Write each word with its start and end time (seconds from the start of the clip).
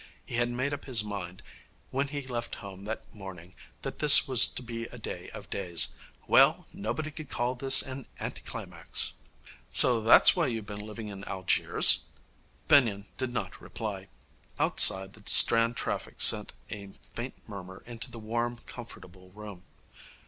He 0.25 0.33
had 0.37 0.49
made 0.49 0.73
up 0.73 0.85
his 0.85 1.03
mind, 1.03 1.43
when 1.91 2.07
he 2.07 2.25
left 2.25 2.55
home 2.55 2.85
that 2.85 3.13
morning, 3.13 3.53
that 3.83 3.99
this 3.99 4.27
was 4.27 4.47
to 4.47 4.63
be 4.63 4.85
a 4.85 4.97
day 4.97 5.29
of 5.29 5.47
days. 5.51 5.89
Well, 6.27 6.65
nobody 6.73 7.11
could 7.11 7.29
call 7.29 7.53
this 7.53 7.83
an 7.83 8.07
anti 8.17 8.41
climax. 8.41 9.13
'So 9.69 10.01
that's 10.01 10.35
why 10.35 10.47
you 10.47 10.55
have 10.55 10.65
been 10.65 10.79
living 10.87 11.09
in 11.09 11.23
Algiers?' 11.25 12.05
Benyon 12.67 13.09
did 13.19 13.29
not 13.31 13.61
reply. 13.61 14.07
Outside, 14.57 15.13
the 15.13 15.21
Strand 15.29 15.77
traffic 15.77 16.19
sent 16.19 16.53
a 16.71 16.87
faint 16.87 17.47
murmur 17.47 17.83
into 17.85 18.09
the 18.09 18.17
warm, 18.17 18.57
comfortable 18.57 19.29
room. 19.33 19.61